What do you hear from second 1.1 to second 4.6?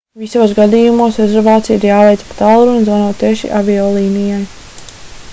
rezervācija ir jāveic pa tālruni zvanot tieši aviolīnijai